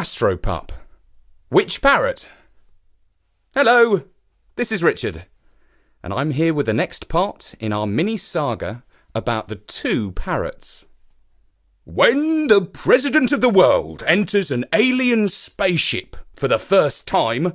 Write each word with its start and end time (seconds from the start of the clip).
Astropup. 0.00 0.70
Which 1.50 1.82
parrot? 1.82 2.26
Hello, 3.54 4.04
this 4.56 4.72
is 4.72 4.82
Richard, 4.82 5.26
and 6.02 6.14
I'm 6.14 6.30
here 6.30 6.54
with 6.54 6.64
the 6.64 6.72
next 6.72 7.06
part 7.08 7.54
in 7.60 7.70
our 7.70 7.86
mini 7.86 8.16
saga 8.16 8.82
about 9.14 9.48
the 9.48 9.56
two 9.56 10.12
parrots. 10.12 10.86
When 11.84 12.46
the 12.46 12.62
President 12.62 13.30
of 13.30 13.42
the 13.42 13.50
world 13.50 14.02
enters 14.06 14.50
an 14.50 14.64
alien 14.72 15.28
spaceship 15.28 16.16
for 16.32 16.48
the 16.48 16.58
first 16.58 17.06
time, 17.06 17.52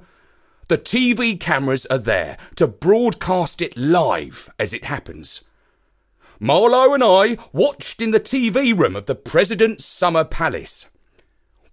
the 0.68 0.78
TV 0.78 1.40
cameras 1.40 1.88
are 1.88 1.98
there 1.98 2.38
to 2.58 2.68
broadcast 2.68 3.60
it 3.60 3.76
live 3.76 4.52
as 4.60 4.72
it 4.72 4.86
happens. 4.86 5.46
Marlowe 6.40 6.94
and 6.94 7.04
I 7.04 7.40
watched 7.52 8.04
in 8.04 8.12
the 8.12 8.20
TV 8.20 8.78
room 8.78 8.96
of 8.96 9.08
the 9.08 9.16
President's 9.16 9.84
Summer 9.84 10.24
Palace. 10.24 10.86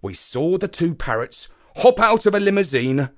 We 0.03 0.13
saw 0.13 0.57
the 0.57 0.67
two 0.67 0.95
parrots 0.95 1.47
hop 1.77 1.97
out 1.97 2.25
of 2.25 2.35
a 2.35 2.39
limousine, 2.39 3.09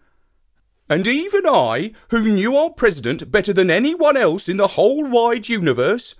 and 0.87 1.07
even 1.07 1.47
I, 1.47 1.93
who 2.09 2.21
knew 2.21 2.55
our 2.55 2.69
President 2.69 3.31
better 3.31 3.51
than 3.51 3.71
anyone 3.71 4.15
else 4.15 4.47
in 4.47 4.57
the 4.57 4.67
whole 4.67 5.03
wide 5.03 5.49
universe, 5.49 6.13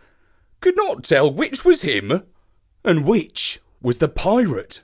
could 0.61 0.75
not 0.75 1.03
tell 1.03 1.31
which 1.31 1.63
was 1.63 1.83
him 1.83 2.23
and 2.83 3.05
which 3.05 3.61
was 3.79 3.99
the 3.99 4.07
pirate. 4.09 4.81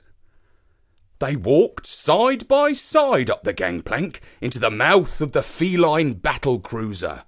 They 1.18 1.34
walked 1.34 1.86
side 1.86 2.46
by 2.46 2.74
side 2.74 3.28
up 3.28 3.42
the 3.42 3.52
gangplank 3.52 4.20
into 4.40 4.60
the 4.60 4.70
mouth 4.70 5.20
of 5.20 5.32
the 5.32 5.42
feline 5.42 6.12
battle 6.12 6.60
cruiser. 6.60 7.24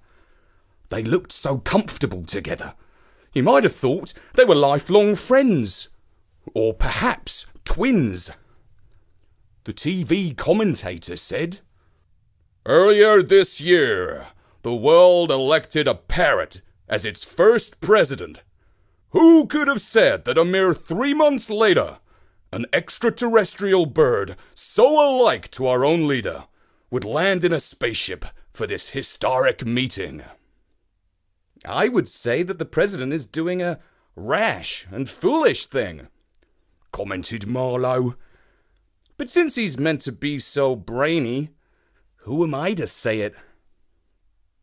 They 0.87 1.03
looked 1.03 1.33
so 1.33 1.57
comfortable 1.57 2.23
together. 2.23 2.73
You 3.33 3.43
might 3.43 3.65
have 3.65 3.75
thought 3.75 4.13
they 4.35 4.45
were 4.45 4.55
lifelong 4.55 5.15
friends. 5.15 5.89
Or 6.53 6.73
perhaps 6.73 7.47
twins. 7.65 8.31
The 9.65 9.73
TV 9.73 10.37
commentator 10.37 11.17
said, 11.17 11.59
Earlier 12.67 13.23
this 13.23 13.59
year, 13.59 14.27
the 14.61 14.75
world 14.75 15.31
elected 15.31 15.87
a 15.87 15.95
parrot 15.95 16.61
as 16.87 17.03
its 17.03 17.23
first 17.23 17.81
president. 17.81 18.41
Who 19.09 19.47
could 19.47 19.67
have 19.67 19.81
said 19.81 20.25
that 20.25 20.37
a 20.37 20.45
mere 20.45 20.75
three 20.75 21.15
months 21.15 21.49
later, 21.49 21.97
an 22.53 22.67
extraterrestrial 22.73 23.87
bird 23.87 24.35
so 24.53 24.85
alike 24.87 25.49
to 25.51 25.65
our 25.65 25.83
own 25.83 26.07
leader 26.07 26.43
would 26.91 27.03
land 27.03 27.43
in 27.43 27.51
a 27.51 27.59
spaceship 27.59 28.23
for 28.53 28.67
this 28.67 28.89
historic 28.89 29.65
meeting? 29.65 30.21
I 31.65 31.87
would 31.87 32.07
say 32.07 32.43
that 32.43 32.59
the 32.59 32.65
president 32.65 33.13
is 33.13 33.25
doing 33.25 33.63
a 33.63 33.79
rash 34.15 34.85
and 34.91 35.09
foolish 35.09 35.65
thing, 35.65 36.07
commented 36.91 37.47
Marlowe. 37.47 38.13
But 39.17 39.29
since 39.29 39.55
he's 39.55 39.79
meant 39.79 40.01
to 40.01 40.11
be 40.11 40.39
so 40.39 40.75
brainy, 40.75 41.51
who 42.17 42.43
am 42.43 42.53
I 42.53 42.73
to 42.73 42.87
say 42.87 43.21
it? 43.21 43.35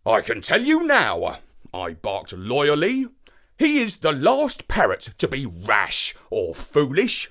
I 0.04 0.20
can 0.20 0.40
tell 0.40 0.60
you 0.60 0.82
now, 0.82 1.38
I 1.72 1.94
barked 1.94 2.32
loyally. 2.32 3.06
He 3.58 3.80
is 3.80 3.98
the 3.98 4.12
last 4.12 4.68
parrot 4.68 5.14
to 5.18 5.28
be 5.28 5.46
rash 5.46 6.14
or 6.28 6.54
foolish. 6.54 7.30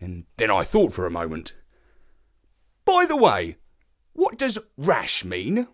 And 0.00 0.24
then 0.36 0.50
I 0.50 0.64
thought 0.64 0.92
for 0.92 1.06
a 1.06 1.10
moment. 1.10 1.52
By 2.84 3.04
the 3.06 3.16
way, 3.16 3.56
what 4.14 4.38
does 4.38 4.58
rash 4.76 5.24
mean? 5.24 5.68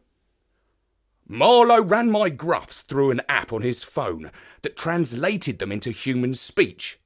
Marlowe 1.29 1.83
ran 1.83 2.11
my 2.11 2.29
gruffs 2.29 2.83
through 2.83 3.11
an 3.11 3.23
app 3.29 3.53
on 3.53 3.63
his 3.63 3.83
phone 3.83 4.31
that 4.63 4.77
translated 4.77 5.59
them 5.59 5.73
into 5.73 5.91
human 5.91 6.35
speech. 6.35 6.99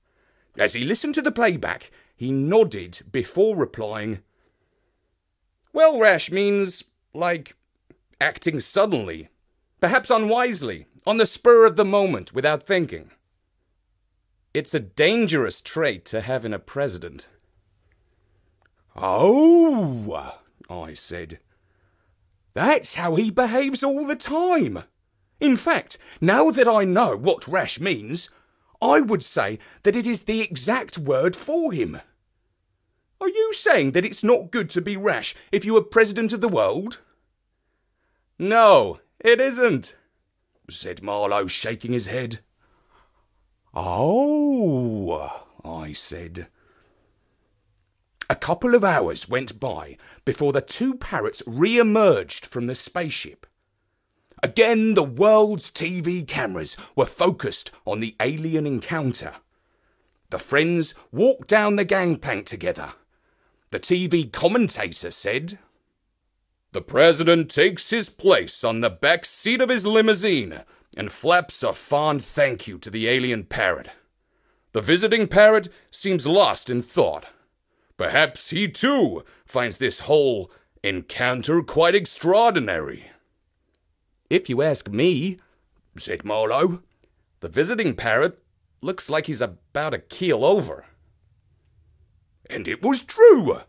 As 0.58 0.74
he 0.74 0.84
listened 0.84 1.14
to 1.14 1.22
the 1.22 1.32
playback, 1.32 1.90
he 2.20 2.30
nodded 2.30 3.00
before 3.10 3.56
replying. 3.56 4.18
Well, 5.72 5.98
rash 5.98 6.30
means, 6.30 6.84
like, 7.14 7.56
acting 8.20 8.60
suddenly, 8.60 9.30
perhaps 9.80 10.10
unwisely, 10.10 10.84
on 11.06 11.16
the 11.16 11.24
spur 11.24 11.64
of 11.64 11.76
the 11.76 11.84
moment 11.86 12.34
without 12.34 12.66
thinking. 12.66 13.10
It's 14.52 14.74
a 14.74 14.80
dangerous 14.80 15.62
trait 15.62 16.04
to 16.06 16.20
have 16.20 16.44
in 16.44 16.52
a 16.52 16.58
president. 16.58 17.26
Oh, 18.94 20.36
I 20.68 20.92
said. 20.92 21.38
That's 22.52 22.96
how 22.96 23.14
he 23.14 23.30
behaves 23.30 23.82
all 23.82 24.06
the 24.06 24.14
time. 24.14 24.82
In 25.40 25.56
fact, 25.56 25.96
now 26.20 26.50
that 26.50 26.68
I 26.68 26.84
know 26.84 27.16
what 27.16 27.48
rash 27.48 27.80
means, 27.80 28.28
I 28.82 29.00
would 29.00 29.22
say 29.22 29.58
that 29.84 29.96
it 29.96 30.06
is 30.06 30.24
the 30.24 30.42
exact 30.42 30.98
word 30.98 31.34
for 31.34 31.72
him. 31.72 32.02
Are 33.20 33.28
you 33.28 33.52
saying 33.52 33.92
that 33.92 34.04
it's 34.04 34.24
not 34.24 34.50
good 34.50 34.70
to 34.70 34.80
be 34.80 34.96
rash 34.96 35.34
if 35.52 35.64
you 35.64 35.76
are 35.76 35.82
president 35.82 36.32
of 36.32 36.40
the 36.40 36.48
world? 36.48 36.98
No, 38.38 39.00
it 39.18 39.40
isn't, 39.40 39.94
said 40.70 41.02
Marlowe, 41.02 41.46
shaking 41.46 41.92
his 41.92 42.06
head. 42.06 42.38
Oh, 43.74 45.44
I 45.62 45.92
said. 45.92 46.48
A 48.30 48.36
couple 48.36 48.74
of 48.74 48.84
hours 48.84 49.28
went 49.28 49.60
by 49.60 49.98
before 50.24 50.52
the 50.52 50.60
two 50.60 50.94
parrots 50.94 51.42
re 51.46 51.78
emerged 51.78 52.46
from 52.46 52.66
the 52.66 52.74
spaceship. 52.74 53.46
Again, 54.42 54.94
the 54.94 55.02
world's 55.02 55.70
TV 55.70 56.26
cameras 56.26 56.76
were 56.96 57.04
focused 57.04 57.70
on 57.84 58.00
the 58.00 58.16
alien 58.20 58.66
encounter. 58.66 59.34
The 60.30 60.38
friends 60.38 60.94
walked 61.12 61.48
down 61.48 61.76
the 61.76 61.84
gangplank 61.84 62.46
together. 62.46 62.94
The 63.70 63.80
TV 63.80 64.30
commentator 64.30 65.10
said, 65.10 65.58
the 66.72 66.80
president 66.80 67.50
takes 67.50 67.90
his 67.90 68.08
place 68.08 68.62
on 68.62 68.80
the 68.80 68.90
back 68.90 69.24
seat 69.24 69.60
of 69.60 69.68
his 69.68 69.84
limousine 69.84 70.60
and 70.96 71.10
flaps 71.10 71.62
a 71.64 71.72
fond 71.72 72.24
thank 72.24 72.68
you 72.68 72.78
to 72.78 72.90
the 72.90 73.08
alien 73.08 73.44
parrot. 73.44 73.90
The 74.72 74.80
visiting 74.80 75.26
parrot 75.26 75.68
seems 75.90 76.28
lost 76.28 76.70
in 76.70 76.82
thought. 76.82 77.26
Perhaps 77.96 78.50
he 78.50 78.68
too 78.68 79.24
finds 79.44 79.78
this 79.78 80.00
whole 80.00 80.50
encounter 80.84 81.60
quite 81.62 81.96
extraordinary. 81.96 83.10
If 84.28 84.48
you 84.48 84.62
ask 84.62 84.88
me, 84.88 85.38
said 85.96 86.24
Marlowe, 86.24 86.82
the 87.40 87.48
visiting 87.48 87.96
parrot 87.96 88.38
looks 88.80 89.10
like 89.10 89.26
he's 89.26 89.40
about 89.40 89.92
a 89.92 89.98
keel 89.98 90.44
over. 90.44 90.86
And 92.50 92.66
it 92.66 92.82
was 92.82 93.02
true. 93.02 93.60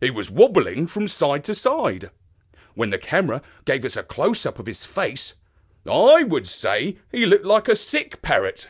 He 0.00 0.10
was 0.10 0.30
wobbling 0.30 0.86
from 0.86 1.06
side 1.06 1.44
to 1.44 1.54
side. 1.54 2.10
When 2.74 2.90
the 2.90 2.98
camera 2.98 3.42
gave 3.66 3.84
us 3.84 3.96
a 3.96 4.02
close 4.02 4.46
up 4.46 4.58
of 4.58 4.66
his 4.66 4.84
face, 4.84 5.34
I 5.88 6.24
would 6.24 6.46
say 6.46 6.96
he 7.12 7.26
looked 7.26 7.44
like 7.44 7.68
a 7.68 7.76
sick 7.76 8.22
parrot. 8.22 8.68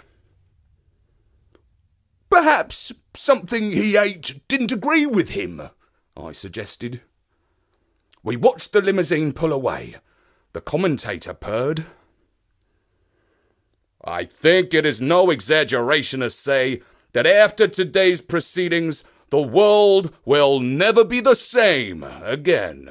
Perhaps 2.30 2.92
something 3.14 3.72
he 3.72 3.96
ate 3.96 4.40
didn't 4.48 4.72
agree 4.72 5.06
with 5.06 5.30
him, 5.30 5.70
I 6.16 6.32
suggested. 6.32 7.00
We 8.22 8.36
watched 8.36 8.72
the 8.72 8.80
limousine 8.80 9.32
pull 9.32 9.52
away. 9.52 9.96
The 10.52 10.60
commentator 10.60 11.34
purred. 11.34 11.86
I 14.04 14.24
think 14.24 14.74
it 14.74 14.86
is 14.86 15.00
no 15.00 15.30
exaggeration 15.30 16.20
to 16.20 16.30
say 16.30 16.82
that 17.12 17.26
after 17.26 17.66
today's 17.66 18.20
proceedings, 18.20 19.04
the 19.30 19.42
world 19.42 20.14
will 20.24 20.60
never 20.60 21.04
be 21.04 21.20
the 21.20 21.34
same 21.34 22.02
again. 22.02 22.90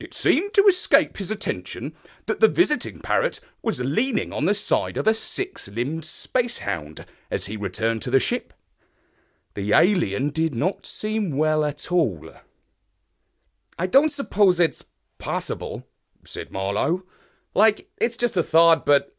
It 0.00 0.14
seemed 0.14 0.54
to 0.54 0.66
escape 0.66 1.16
his 1.16 1.32
attention 1.32 1.92
that 2.26 2.38
the 2.38 2.46
visiting 2.46 3.00
parrot 3.00 3.40
was 3.62 3.80
leaning 3.80 4.32
on 4.32 4.44
the 4.44 4.54
side 4.54 4.96
of 4.96 5.08
a 5.08 5.14
six 5.14 5.68
limbed 5.68 6.04
space 6.04 6.58
hound 6.58 7.04
as 7.32 7.46
he 7.46 7.56
returned 7.56 8.02
to 8.02 8.10
the 8.10 8.20
ship. 8.20 8.52
The 9.54 9.72
alien 9.72 10.30
did 10.30 10.54
not 10.54 10.86
seem 10.86 11.36
well 11.36 11.64
at 11.64 11.90
all. 11.90 12.30
I 13.76 13.86
don't 13.88 14.12
suppose 14.12 14.60
it's 14.60 14.84
possible, 15.18 15.84
said 16.24 16.52
Marlowe. 16.52 17.02
Like, 17.54 17.90
it's 17.96 18.16
just 18.16 18.36
a 18.36 18.42
thought, 18.44 18.86
but 18.86 19.16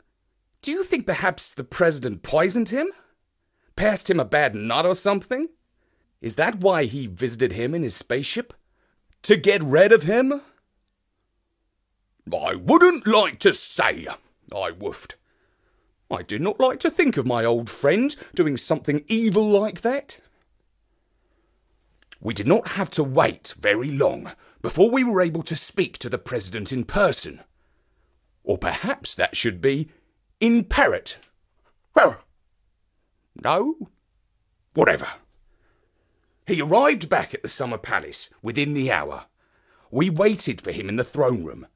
do 0.61 0.71
you 0.71 0.83
think 0.83 1.05
perhaps 1.05 1.53
the 1.53 1.65
president 1.65 2.23
poisoned 2.23 2.69
him? 2.69 2.89
Passed 3.79 4.09
him 4.09 4.19
a 4.19 4.25
bad 4.25 4.55
nut 4.55 4.85
or 4.85 4.93
something? 4.93 5.47
Is 6.19 6.35
that 6.35 6.59
why 6.59 6.83
he 6.83 7.07
visited 7.07 7.53
him 7.53 7.73
in 7.73 7.83
his 7.83 7.95
spaceship? 7.95 8.53
To 9.21 9.37
get 9.37 9.63
rid 9.63 9.93
of 9.93 10.03
him? 10.03 10.41
I 12.29 12.55
wouldn't 12.55 13.07
like 13.07 13.39
to 13.39 13.53
say, 13.53 14.05
I 14.53 14.71
woofed. 14.71 15.13
I 16.11 16.23
did 16.23 16.41
not 16.41 16.59
like 16.59 16.81
to 16.81 16.89
think 16.89 17.15
of 17.15 17.25
my 17.25 17.45
old 17.45 17.69
friend 17.69 18.13
doing 18.35 18.57
something 18.57 19.05
evil 19.07 19.47
like 19.47 19.79
that. 19.79 20.19
We 22.19 22.33
did 22.33 22.47
not 22.47 22.67
have 22.71 22.89
to 22.89 23.03
wait 23.05 23.53
very 23.57 23.91
long 23.91 24.33
before 24.61 24.91
we 24.91 25.05
were 25.05 25.21
able 25.21 25.43
to 25.43 25.55
speak 25.55 25.97
to 25.99 26.09
the 26.09 26.17
President 26.17 26.73
in 26.73 26.83
person. 26.83 27.39
Or 28.43 28.57
perhaps 28.57 29.15
that 29.15 29.37
should 29.37 29.61
be 29.61 29.87
in 30.41 30.65
parrot. 30.65 31.17
Well, 31.95 32.17
no, 33.43 33.75
whatever. 34.73 35.07
He 36.45 36.61
arrived 36.61 37.09
back 37.09 37.33
at 37.33 37.41
the 37.41 37.47
Summer 37.47 37.77
Palace 37.77 38.29
within 38.41 38.73
the 38.73 38.91
hour. 38.91 39.25
We 39.91 40.09
waited 40.09 40.61
for 40.61 40.71
him 40.71 40.89
in 40.89 40.95
the 40.95 41.03
throne 41.03 41.43
room. 41.43 41.67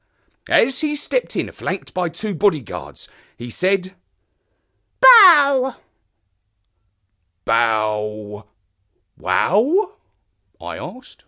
As 0.48 0.80
he 0.80 0.94
stepped 0.94 1.36
in, 1.36 1.50
flanked 1.52 1.94
by 1.94 2.08
two 2.08 2.34
bodyguards, 2.34 3.08
he 3.36 3.50
said, 3.50 3.94
Bow! 5.00 5.76
Bow. 7.44 8.46
Wow? 9.16 9.92
I 10.60 10.76
asked. 10.76 11.24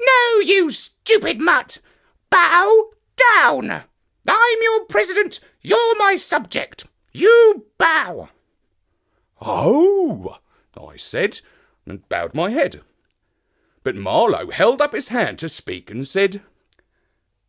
No, 0.00 0.40
you 0.40 0.70
stupid 0.70 1.40
mutt! 1.40 1.78
Bow 2.30 2.90
down! 3.16 3.82
I'm 4.28 4.58
your 4.62 4.84
president, 4.86 5.40
you're 5.62 5.96
my 5.96 6.16
subject. 6.16 6.84
You 7.12 7.66
bow! 7.78 8.28
Oh, 9.40 10.38
I 10.76 10.96
said, 10.96 11.40
and 11.86 12.08
bowed 12.08 12.34
my 12.34 12.50
head. 12.50 12.80
But 13.82 13.96
Marlowe 13.96 14.50
held 14.50 14.80
up 14.80 14.92
his 14.92 15.08
hand 15.08 15.38
to 15.38 15.48
speak 15.48 15.90
and 15.90 16.06
said, 16.06 16.42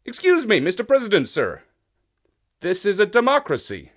Excuse 0.05 0.45
me, 0.47 0.59
Mr. 0.59 0.87
President, 0.87 1.27
sir. 1.27 1.63
This 2.61 2.85
is 2.85 2.99
a 2.99 3.05
democracy, 3.05 3.91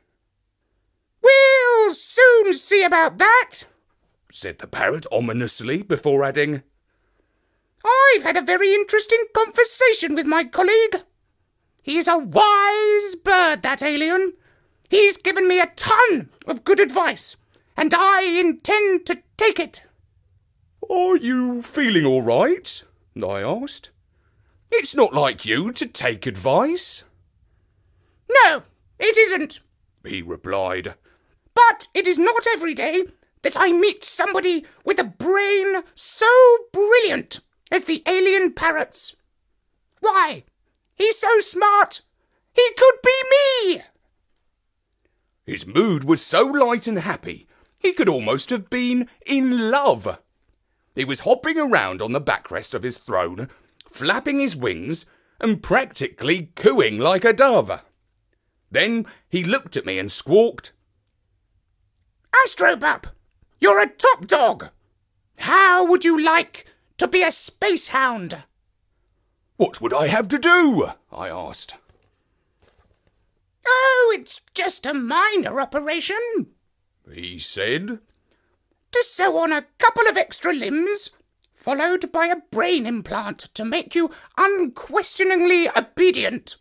We'll 1.22 1.94
soon 1.94 2.52
see 2.54 2.82
about 2.82 3.18
that. 3.18 3.64
said 4.30 4.58
the 4.58 4.66
parrot 4.66 5.06
ominously 5.12 5.82
before 5.82 6.24
adding, 6.24 6.62
I've 7.84 8.22
had 8.22 8.36
a 8.36 8.42
very 8.42 8.74
interesting 8.74 9.24
conversation 9.34 10.14
with 10.14 10.26
my 10.26 10.44
colleague. 10.44 10.96
He's 11.82 12.08
a 12.08 12.18
wise 12.18 13.16
bird, 13.16 13.62
that 13.62 13.82
alien. 13.82 14.34
He's 14.88 15.16
given 15.16 15.48
me 15.48 15.60
a 15.60 15.72
ton 15.76 16.30
of 16.46 16.64
good 16.64 16.80
advice, 16.80 17.36
and 17.80 17.94
I 17.94 18.24
intend 18.24 19.06
to 19.06 19.22
take 19.38 19.58
it. 19.58 19.82
Are 20.90 21.16
you 21.16 21.62
feeling 21.62 22.04
all 22.04 22.20
right? 22.20 22.84
I 23.16 23.40
asked. 23.40 23.88
It's 24.70 24.94
not 24.94 25.14
like 25.14 25.46
you 25.46 25.72
to 25.72 25.86
take 25.86 26.26
advice, 26.26 27.04
No, 28.44 28.62
it 28.98 29.16
isn't. 29.16 29.60
he 30.04 30.20
replied. 30.20 30.94
But 31.54 31.88
it 31.94 32.06
is 32.06 32.18
not 32.18 32.46
every 32.52 32.74
day 32.74 33.04
that 33.42 33.56
I 33.56 33.72
meet 33.72 34.04
somebody 34.04 34.66
with 34.84 34.98
a 34.98 35.04
brain 35.04 35.82
so 35.94 36.28
brilliant 36.72 37.40
as 37.72 37.84
the 37.84 38.02
alien 38.06 38.52
parrot's. 38.52 39.16
Why, 40.00 40.44
he's 40.94 41.18
so 41.18 41.40
smart, 41.40 42.02
he 42.52 42.68
could 42.76 42.94
be 43.02 43.22
me! 43.30 43.82
His 45.46 45.66
mood 45.66 46.04
was 46.04 46.20
so 46.24 46.42
light 46.44 46.86
and 46.86 46.98
happy, 46.98 47.48
he 47.80 47.92
could 47.92 48.08
almost 48.08 48.50
have 48.50 48.70
been 48.70 49.08
in 49.26 49.70
love. 49.70 50.18
He 50.94 51.04
was 51.04 51.20
hopping 51.20 51.58
around 51.58 52.00
on 52.00 52.12
the 52.12 52.20
backrest 52.20 52.74
of 52.74 52.82
his 52.82 52.98
throne, 52.98 53.48
flapping 53.90 54.38
his 54.38 54.54
wings, 54.54 55.06
and 55.40 55.62
practically 55.62 56.52
cooing 56.54 56.98
like 56.98 57.24
a 57.24 57.32
dove. 57.32 57.80
Then 58.70 59.06
he 59.28 59.42
looked 59.42 59.76
at 59.76 59.86
me 59.86 59.98
and 59.98 60.10
squawked, 60.10 60.72
Astropup, 62.32 63.06
you're 63.58 63.80
a 63.80 63.88
top 63.88 64.26
dog. 64.26 64.68
How 65.38 65.84
would 65.84 66.04
you 66.04 66.20
like 66.20 66.66
to 66.98 67.08
be 67.08 67.22
a 67.22 67.32
space 67.32 67.88
hound? 67.88 68.44
What 69.56 69.80
would 69.80 69.92
I 69.92 70.08
have 70.08 70.28
to 70.28 70.38
do? 70.38 70.90
I 71.10 71.28
asked. 71.28 71.74
Oh, 73.66 74.16
it's 74.18 74.40
just 74.54 74.86
a 74.86 74.94
minor 74.94 75.60
operation. 75.60 76.48
He 77.12 77.38
said, 77.38 77.98
To 78.92 79.04
sew 79.08 79.38
on 79.38 79.52
a 79.52 79.66
couple 79.78 80.06
of 80.08 80.16
extra 80.16 80.52
limbs, 80.52 81.10
followed 81.54 82.10
by 82.10 82.26
a 82.26 82.42
brain 82.50 82.86
implant 82.86 83.48
to 83.54 83.64
make 83.64 83.94
you 83.94 84.10
unquestioningly 84.36 85.68
obedient. 85.76 86.56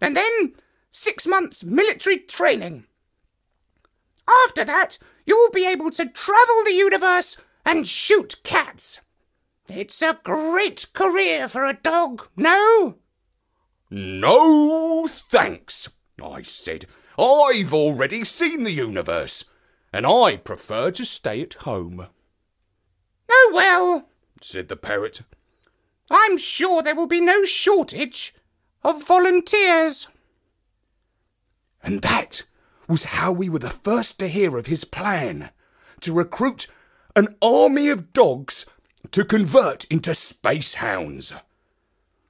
And 0.00 0.16
then 0.16 0.54
six 0.92 1.26
months 1.26 1.64
military 1.64 2.18
training. 2.18 2.84
After 4.46 4.64
that, 4.64 4.98
you'll 5.26 5.50
be 5.50 5.66
able 5.66 5.90
to 5.92 6.06
travel 6.06 6.64
the 6.64 6.72
universe 6.72 7.36
and 7.64 7.86
shoot 7.86 8.42
cats. 8.42 9.00
It's 9.68 10.02
a 10.02 10.18
great 10.24 10.92
career 10.92 11.48
for 11.48 11.64
a 11.64 11.74
dog, 11.74 12.26
no? 12.36 12.96
No 13.90 15.06
thanks, 15.08 15.88
I 16.22 16.42
said. 16.42 16.86
I've 17.18 17.74
already 17.74 18.24
seen 18.24 18.64
the 18.64 18.72
universe, 18.72 19.44
and 19.92 20.06
I 20.06 20.36
prefer 20.36 20.90
to 20.92 21.04
stay 21.04 21.42
at 21.42 21.54
home, 21.54 22.06
Oh 23.30 23.50
well, 23.52 24.08
said 24.40 24.68
the 24.68 24.76
parrot. 24.76 25.22
I'm 26.10 26.36
sure 26.36 26.82
there 26.82 26.96
will 26.96 27.06
be 27.06 27.20
no 27.20 27.44
shortage 27.44 28.34
of 28.82 29.06
volunteers. 29.06 30.08
And 31.82 32.02
that 32.02 32.42
was 32.88 33.04
how 33.04 33.30
we 33.32 33.48
were 33.48 33.60
the 33.60 33.70
first 33.70 34.18
to 34.18 34.28
hear 34.28 34.58
of 34.58 34.66
his 34.66 34.84
plan 34.84 35.50
to 36.00 36.12
recruit 36.12 36.66
an 37.14 37.36
army 37.40 37.88
of 37.88 38.12
dogs 38.12 38.66
to 39.12 39.24
convert 39.24 39.84
into 39.84 40.14
space 40.14 40.74
hounds. 40.74 41.32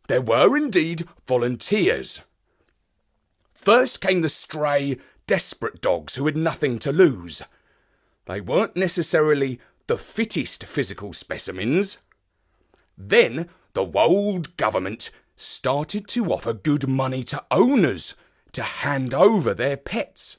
There 0.08 0.20
were 0.20 0.56
indeed 0.56 1.08
volunteers. 1.26 2.22
First 3.54 4.00
came 4.00 4.22
the 4.22 4.28
stray, 4.28 4.98
desperate 5.30 5.80
dogs 5.80 6.16
who 6.16 6.26
had 6.26 6.36
nothing 6.36 6.76
to 6.80 6.90
lose. 6.90 7.40
They 8.26 8.40
weren't 8.40 8.74
necessarily 8.74 9.60
the 9.86 9.96
fittest 9.96 10.64
physical 10.64 11.12
specimens. 11.12 11.98
Then 12.98 13.48
the 13.72 13.84
world 13.84 14.56
government 14.56 15.12
started 15.36 16.08
to 16.08 16.32
offer 16.32 16.52
good 16.52 16.88
money 16.88 17.22
to 17.22 17.44
owners 17.48 18.16
to 18.50 18.64
hand 18.64 19.14
over 19.14 19.54
their 19.54 19.76
pets. 19.76 20.38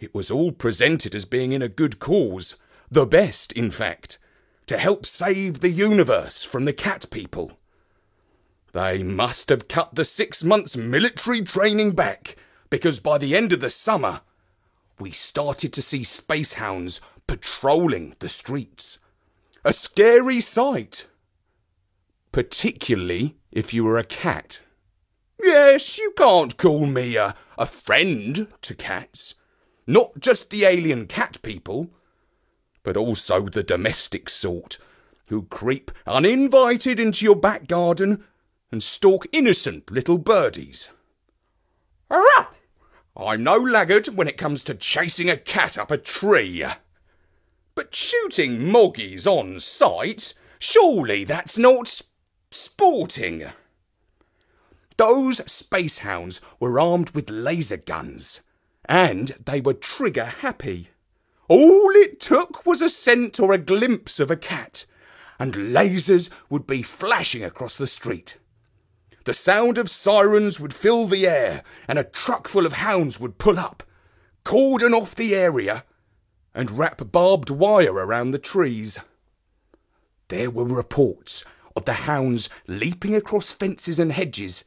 It 0.00 0.14
was 0.14 0.30
all 0.30 0.52
presented 0.52 1.14
as 1.14 1.26
being 1.26 1.52
in 1.52 1.60
a 1.60 1.68
good 1.68 1.98
cause, 1.98 2.56
the 2.90 3.04
best, 3.04 3.52
in 3.52 3.70
fact, 3.70 4.18
to 4.66 4.78
help 4.78 5.04
save 5.04 5.60
the 5.60 5.68
universe 5.68 6.42
from 6.42 6.64
the 6.64 6.72
cat 6.72 7.04
people. 7.10 7.58
They 8.72 9.02
must 9.02 9.50
have 9.50 9.68
cut 9.68 9.94
the 9.94 10.06
six 10.06 10.42
months 10.42 10.74
military 10.74 11.42
training 11.42 11.92
back, 11.92 12.36
because 12.72 13.00
by 13.00 13.18
the 13.18 13.36
end 13.36 13.52
of 13.52 13.60
the 13.60 13.68
summer, 13.68 14.22
we 14.98 15.10
started 15.10 15.74
to 15.74 15.82
see 15.82 16.02
space 16.02 16.54
hounds 16.54 17.02
patrolling 17.26 18.16
the 18.20 18.30
streets. 18.30 18.98
A 19.62 19.74
scary 19.74 20.40
sight. 20.40 21.06
Particularly 22.32 23.36
if 23.50 23.74
you 23.74 23.84
were 23.84 23.98
a 23.98 24.04
cat. 24.04 24.62
Yes, 25.38 25.98
you 25.98 26.14
can't 26.16 26.56
call 26.56 26.86
me 26.86 27.14
a, 27.16 27.34
a 27.58 27.66
friend 27.66 28.48
to 28.62 28.74
cats. 28.74 29.34
Not 29.86 30.18
just 30.18 30.48
the 30.48 30.64
alien 30.64 31.06
cat 31.06 31.42
people, 31.42 31.90
but 32.82 32.96
also 32.96 33.48
the 33.48 33.62
domestic 33.62 34.30
sort 34.30 34.78
who 35.28 35.42
creep 35.42 35.90
uninvited 36.06 36.98
into 36.98 37.26
your 37.26 37.36
back 37.36 37.66
garden 37.66 38.24
and 38.70 38.82
stalk 38.82 39.26
innocent 39.30 39.90
little 39.90 40.16
birdies. 40.16 40.88
I'm 43.16 43.44
no 43.44 43.56
laggard 43.56 44.08
when 44.08 44.26
it 44.26 44.38
comes 44.38 44.64
to 44.64 44.74
chasing 44.74 45.28
a 45.28 45.36
cat 45.36 45.76
up 45.76 45.90
a 45.90 45.98
tree. 45.98 46.64
But 47.74 47.94
shooting 47.94 48.60
moggies 48.60 49.26
on 49.26 49.60
sight, 49.60 50.34
surely 50.58 51.24
that's 51.24 51.58
not 51.58 52.02
sporting. 52.50 53.50
Those 54.96 55.38
space 55.50 55.98
hounds 55.98 56.40
were 56.58 56.80
armed 56.80 57.10
with 57.10 57.28
laser 57.28 57.76
guns, 57.76 58.40
and 58.86 59.34
they 59.44 59.60
were 59.60 59.74
trigger 59.74 60.24
happy. 60.24 60.88
All 61.48 61.90
it 61.90 62.20
took 62.20 62.64
was 62.64 62.80
a 62.80 62.88
scent 62.88 63.38
or 63.40 63.52
a 63.52 63.58
glimpse 63.58 64.20
of 64.20 64.30
a 64.30 64.36
cat, 64.36 64.86
and 65.38 65.54
lasers 65.54 66.30
would 66.48 66.66
be 66.66 66.82
flashing 66.82 67.44
across 67.44 67.76
the 67.76 67.86
street. 67.86 68.38
The 69.24 69.34
sound 69.34 69.78
of 69.78 69.88
sirens 69.88 70.58
would 70.58 70.74
fill 70.74 71.06
the 71.06 71.26
air, 71.26 71.62
and 71.86 71.98
a 71.98 72.04
truck 72.04 72.48
full 72.48 72.66
of 72.66 72.74
hounds 72.74 73.20
would 73.20 73.38
pull 73.38 73.58
up, 73.58 73.84
cordon 74.44 74.92
off 74.92 75.14
the 75.14 75.34
area, 75.34 75.84
and 76.54 76.70
wrap 76.70 77.12
barbed 77.12 77.48
wire 77.48 77.94
around 77.94 78.32
the 78.32 78.38
trees. 78.38 78.98
There 80.28 80.50
were 80.50 80.64
reports 80.64 81.44
of 81.76 81.84
the 81.84 81.92
hounds 81.92 82.50
leaping 82.66 83.14
across 83.14 83.52
fences 83.52 84.00
and 84.00 84.12
hedges 84.12 84.64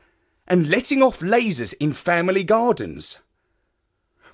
and 0.47 0.69
letting 0.69 1.01
off 1.03 1.19
lasers 1.19 1.74
in 1.79 1.91
family 1.93 2.43
gardens. 2.43 3.17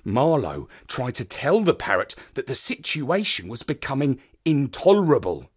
Marlowe 0.04 0.68
tried 0.86 1.14
to 1.16 1.24
tell 1.24 1.60
the 1.60 1.74
parrot 1.74 2.14
that 2.34 2.46
the 2.46 2.54
situation 2.54 3.48
was 3.48 3.62
becoming 3.62 4.20
intolerable. 4.44 5.50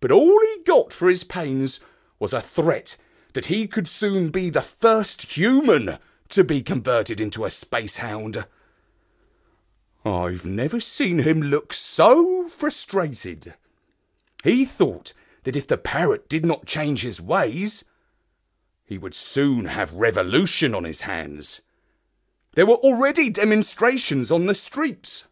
But 0.00 0.10
all 0.12 0.40
he 0.40 0.62
got 0.64 0.92
for 0.92 1.08
his 1.08 1.24
pains 1.24 1.80
was 2.18 2.32
a 2.32 2.40
threat 2.40 2.96
that 3.32 3.46
he 3.46 3.66
could 3.66 3.88
soon 3.88 4.30
be 4.30 4.50
the 4.50 4.62
first 4.62 5.36
human 5.36 5.98
to 6.28 6.44
be 6.44 6.62
converted 6.62 7.20
into 7.20 7.44
a 7.44 7.50
space 7.50 7.98
hound. 7.98 8.44
I've 10.04 10.44
never 10.44 10.80
seen 10.80 11.20
him 11.20 11.40
look 11.40 11.72
so 11.72 12.48
frustrated. 12.48 13.54
He 14.42 14.64
thought 14.64 15.12
that 15.44 15.56
if 15.56 15.66
the 15.66 15.76
parrot 15.76 16.28
did 16.28 16.44
not 16.44 16.66
change 16.66 17.02
his 17.02 17.20
ways, 17.20 17.84
he 18.84 18.98
would 18.98 19.14
soon 19.14 19.66
have 19.66 19.94
revolution 19.94 20.74
on 20.74 20.84
his 20.84 21.02
hands. 21.02 21.60
There 22.54 22.66
were 22.66 22.76
already 22.76 23.30
demonstrations 23.30 24.30
on 24.30 24.46
the 24.46 24.54
streets. 24.54 25.24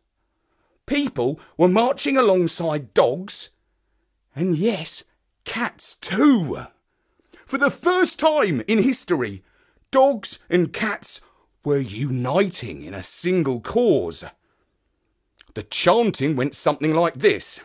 People 0.87 1.39
were 1.57 1.69
marching 1.69 2.17
alongside 2.17 2.95
dogs, 2.95 3.51
and 4.35 4.57
yes, 4.57 5.05
cats 5.45 5.97
too. 5.97 6.67
For 7.51 7.59
the 7.59 7.69
first 7.69 8.21
time 8.21 8.63
in 8.69 8.85
history, 8.85 9.43
dogs 9.91 10.39
and 10.49 10.73
cats 10.73 11.21
were 11.65 11.81
uniting 11.81 12.83
in 12.83 12.95
a 12.95 13.03
single 13.03 13.61
cause. 13.61 14.25
The 15.55 15.65
chanting 15.65 16.37
went 16.37 16.55
something 16.55 16.95
like 16.95 17.15
this 17.15 17.59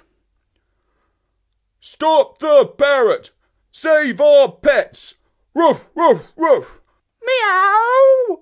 Stop 1.80 2.40
the 2.40 2.66
parrot! 2.66 3.30
Save 3.70 4.20
our 4.20 4.54
pets! 4.54 5.14
Ruff, 5.54 5.88
ruff, 5.94 6.32
ruff! 6.36 6.82
Meow! 7.24 8.40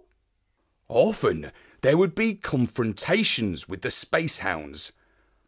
Often 0.87 1.51
there 1.81 1.97
would 1.97 2.15
be 2.15 2.35
confrontations 2.35 3.67
with 3.67 3.81
the 3.81 3.91
space 3.91 4.37
hounds. 4.37 4.93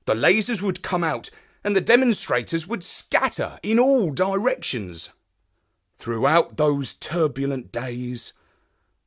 The 0.04 0.14
lasers 0.14 0.62
would 0.62 0.84
come 0.84 1.06
out 1.06 1.30
and 1.64 1.74
the 1.74 1.80
demonstrators 1.80 2.68
would 2.68 2.84
scatter 2.84 3.60
in 3.64 3.80
all 3.80 4.12
directions. 4.12 5.12
Throughout 5.98 6.58
those 6.58 6.94
turbulent 6.94 7.72
days, 7.72 8.34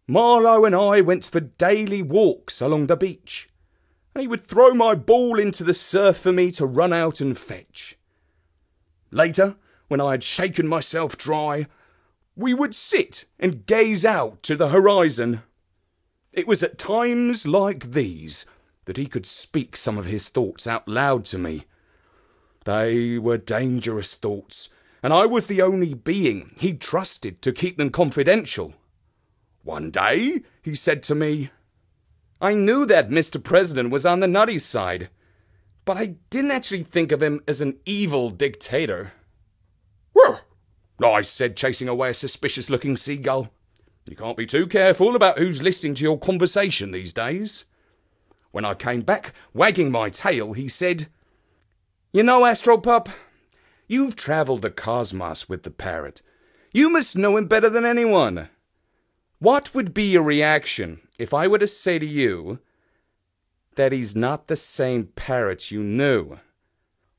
Marlowe 0.07 0.65
and 0.65 0.75
I 0.75 1.01
went 1.01 1.25
for 1.25 1.41
daily 1.41 2.03
walks 2.03 2.61
along 2.61 2.87
the 2.87 2.97
beach, 2.97 3.49
and 4.15 4.23
he 4.23 4.29
would 4.29 4.43
throw 4.43 4.73
my 4.73 4.95
ball 4.95 5.39
into 5.39 5.63
the 5.63 5.75
surf 5.75 6.17
for 6.17 6.33
me 6.33 6.51
to 6.53 6.67
run 6.67 6.93
out 6.93 7.21
and 7.21 7.39
fetch. 7.39 7.99
Later, 9.11 9.57
when 9.89 10.01
I 10.01 10.13
had 10.13 10.23
shaken 10.23 10.67
myself 10.67 11.17
dry, 11.17 11.67
we 12.37 12.55
would 12.55 12.75
sit 12.75 13.25
and 13.39 13.67
gaze 13.67 14.05
out 14.05 14.43
to 14.45 14.57
the 14.57 14.69
horizon. 14.69 15.43
It 16.33 16.47
was 16.47 16.63
at 16.63 16.79
times 16.79 17.47
like 17.47 17.91
these 17.91 18.47
that 18.85 18.97
he 18.97 19.07
could 19.07 19.27
speak 19.27 19.77
some 19.77 19.99
of 19.99 20.07
his 20.07 20.29
thoughts 20.29 20.67
out 20.67 20.89
loud 20.89 21.25
to 21.27 21.39
me. 21.39 21.65
They 22.65 23.19
were 23.19 23.39
dangerous 23.39 24.15
thoughts, 24.15 24.69
and 25.03 25.13
I 25.13 25.27
was 25.27 25.47
the 25.47 25.63
only 25.63 25.95
being 25.95 26.55
he 26.59 26.75
trusted 26.75 27.43
to 27.43 27.53
keep 27.53 27.79
them 27.79 27.91
confidential. 27.91 28.75
One 29.63 29.91
day, 29.91 30.43
he 30.63 30.75
said 30.75 31.03
to 31.05 31.15
me, 31.15 31.51
I 32.41 32.55
knew 32.55 32.87
that 32.87 33.09
Mr. 33.09 33.43
President 33.43 33.91
was 33.91 34.07
on 34.07 34.21
the 34.21 34.29
nutty 34.29 34.59
side, 34.59 35.11
but 35.85 35.97
I 35.97 36.17
didn't 36.31 36.53
actually 36.53 36.85
think 36.85 37.13
of 37.13 37.23
him 37.23 37.41
as 37.49 37.61
an 37.61 37.79
evil 37.85 38.31
dictator. 38.31 39.13
Well, 40.99 41.15
I 41.15 41.21
said, 41.21 41.57
chasing 41.57 41.89
away 41.89 42.11
a 42.11 42.15
suspicious 42.15 42.69
looking 42.69 42.97
seagull. 42.97 43.51
You 44.09 44.17
can't 44.17 44.37
be 44.37 44.47
too 44.47 44.67
careful 44.67 45.15
about 45.15 45.39
who's 45.39 45.63
listening 45.63 45.95
to 45.97 46.03
your 46.03 46.19
conversation 46.19 46.91
these 46.91 47.13
days. 47.13 47.65
When 48.51 48.65
I 48.65 48.75
came 48.75 49.03
back, 49.03 49.33
wagging 49.55 49.93
my 49.93 50.09
tail, 50.09 50.55
he 50.55 50.67
said, 50.67 51.07
You 52.13 52.25
know, 52.25 52.41
Astropup, 52.43 53.09
you've 53.89 54.15
travelled 54.15 54.63
the 54.63 54.71
cosmos 54.71 55.49
with 55.49 55.65
the 55.65 55.71
parrot. 55.71 56.23
You 56.73 56.89
must 56.89 57.17
know 57.17 57.37
him 57.37 57.47
better 57.49 57.69
than 57.69 57.85
anyone. 57.85 58.49
What 59.41 59.75
would 59.75 59.93
be 59.93 60.05
your 60.05 60.23
reaction 60.23 61.01
if 61.19 61.35
I 61.35 61.49
were 61.49 61.59
to 61.59 61.67
say 61.67 61.99
to 61.99 62.07
you, 62.07 62.61
that 63.75 63.93
he's 63.93 64.17
not 64.17 64.47
the 64.47 64.57
same 64.57 65.07
parrot 65.17 65.71
you 65.71 65.83
knew. 65.83 66.39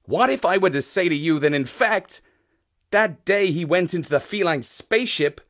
What 0.03 0.29
if 0.29 0.45
I 0.45 0.57
were 0.57 0.69
to 0.71 0.81
say 0.81 1.07
to 1.07 1.15
you 1.15 1.39
that, 1.39 1.53
in 1.53 1.65
fact, 1.65 2.21
that 2.91 3.23
day 3.23 3.51
he 3.51 3.63
went 3.63 3.93
into 3.93 4.09
the 4.09 4.19
feline 4.19 4.63
spaceship, 4.63 5.41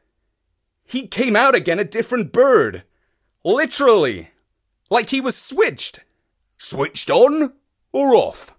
he 0.83 1.07
came 1.07 1.35
out 1.35 1.55
again 1.55 1.79
a 1.79 1.83
different 1.83 2.31
bird? 2.31 2.83
Literally. 3.43 4.29
Like 4.89 5.09
he 5.09 5.21
was 5.21 5.35
switched. 5.35 6.01
Switched 6.57 7.09
on 7.09 7.53
or 7.91 8.15
off? 8.15 8.53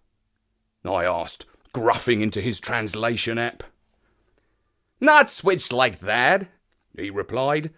I 0.84 1.04
asked, 1.04 1.46
gruffing 1.74 2.22
into 2.22 2.40
his 2.40 2.60
translation 2.60 3.38
app. 3.38 3.62
Not 5.00 5.30
switched 5.30 5.72
like 5.72 6.00
that, 6.00 6.48
he 6.96 7.10
replied. 7.10 7.70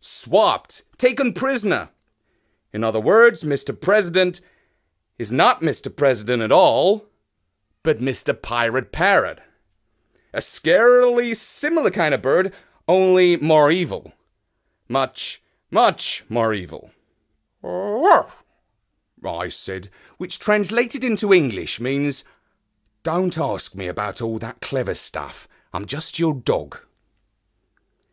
Swapped, 0.00 0.82
taken 0.98 1.32
prisoner. 1.32 1.88
In 2.72 2.84
other 2.84 3.00
words, 3.00 3.42
Mr. 3.42 3.78
President 3.78 4.40
is 5.18 5.32
not 5.32 5.62
Mr. 5.62 5.94
President 5.94 6.42
at 6.42 6.52
all, 6.52 7.06
but 7.82 8.00
Mr. 8.00 8.40
Pirate 8.40 8.92
Parrot. 8.92 9.40
A 10.32 10.38
scarily 10.38 11.34
similar 11.34 11.90
kind 11.90 12.14
of 12.14 12.22
bird, 12.22 12.52
only 12.86 13.36
more 13.36 13.70
evil. 13.70 14.12
Much, 14.88 15.42
much 15.70 16.24
more 16.28 16.52
evil. 16.52 16.90
I 19.24 19.48
said, 19.48 19.88
which 20.18 20.38
translated 20.38 21.02
into 21.02 21.32
English 21.32 21.80
means, 21.80 22.24
Don't 23.02 23.38
ask 23.38 23.74
me 23.74 23.86
about 23.86 24.20
all 24.20 24.38
that 24.38 24.60
clever 24.60 24.94
stuff. 24.94 25.48
I'm 25.72 25.86
just 25.86 26.18
your 26.18 26.34
dog. 26.34 26.78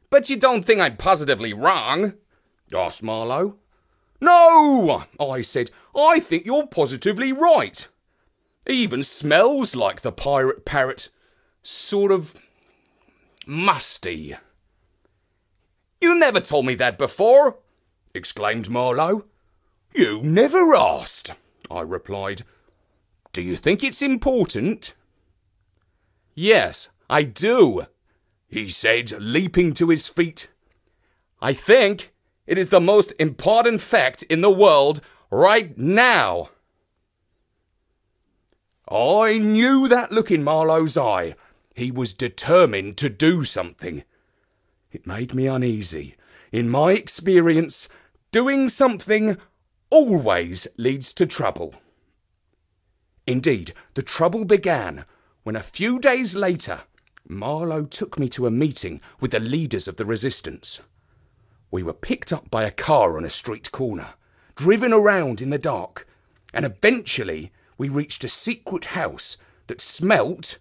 But 0.09 0.29
you 0.29 0.37
don't 0.37 0.63
think 0.63 0.79
I'm 0.79 0.97
positively 0.97 1.53
wrong? 1.53 2.13
asked 2.73 3.03
Marlowe. 3.03 3.57
No, 4.21 5.05
I 5.19 5.41
said, 5.41 5.71
I 5.95 6.19
think 6.19 6.45
you're 6.45 6.67
positively 6.67 7.31
right. 7.31 7.87
Even 8.67 9.03
smells 9.03 9.75
like 9.75 10.01
the 10.01 10.11
pirate 10.11 10.65
parrot. 10.65 11.09
Sort 11.61 12.11
of 12.11 12.35
musty. 13.45 14.35
You 16.01 16.15
never 16.17 16.39
told 16.39 16.65
me 16.65 16.75
that 16.75 16.97
before, 16.97 17.59
exclaimed 18.13 18.69
Marlowe. 18.69 19.25
You 19.93 20.21
never 20.23 20.75
asked, 20.75 21.33
I 21.69 21.81
replied. 21.81 22.43
Do 23.35 23.41
you 23.41 23.57
think 23.57 23.83
it's 23.83 24.01
important? 24.01 24.93
Yes, 26.35 26.87
I 27.09 27.23
do, 27.23 27.87
he 28.47 28.69
said, 28.69 29.11
leaping 29.19 29.73
to 29.73 29.89
his 29.89 30.07
feet. 30.07 30.47
I 31.41 31.51
think 31.51 32.13
it 32.47 32.57
is 32.57 32.69
the 32.69 32.79
most 32.79 33.11
important 33.19 33.81
fact 33.81 34.23
in 34.23 34.39
the 34.39 34.49
world 34.49 35.01
right 35.29 35.77
now. 35.77 36.51
I 38.89 39.37
knew 39.37 39.89
that 39.89 40.13
look 40.13 40.31
in 40.31 40.41
Marlowe's 40.41 40.95
eye. 40.95 41.35
He 41.73 41.91
was 41.91 42.13
determined 42.13 42.95
to 42.99 43.09
do 43.09 43.43
something. 43.43 44.05
It 44.93 45.05
made 45.05 45.33
me 45.33 45.47
uneasy. 45.47 46.15
In 46.53 46.69
my 46.69 46.93
experience, 46.93 47.89
doing 48.31 48.69
something 48.69 49.37
always 49.89 50.69
leads 50.77 51.11
to 51.11 51.25
trouble. 51.25 51.75
Indeed, 53.27 53.73
the 53.95 54.03
trouble 54.03 54.45
began 54.45 55.05
when 55.43 55.55
a 55.55 55.63
few 55.63 55.99
days 55.99 56.35
later, 56.35 56.81
Marlowe 57.27 57.85
took 57.85 58.19
me 58.19 58.29
to 58.29 58.45
a 58.45 58.51
meeting 58.51 59.01
with 59.19 59.31
the 59.31 59.39
leaders 59.39 59.87
of 59.87 59.95
the 59.95 60.05
resistance. 60.05 60.79
We 61.71 61.81
were 61.81 61.93
picked 61.93 62.31
up 62.31 62.51
by 62.51 62.63
a 62.63 62.71
car 62.71 63.17
on 63.17 63.25
a 63.25 63.29
street 63.29 63.71
corner, 63.71 64.09
driven 64.55 64.93
around 64.93 65.41
in 65.41 65.49
the 65.49 65.57
dark, 65.57 66.07
and 66.53 66.65
eventually 66.65 67.51
we 67.77 67.89
reached 67.89 68.23
a 68.23 68.29
secret 68.29 68.85
house 68.85 69.37
that 69.67 69.81
smelt, 69.81 70.59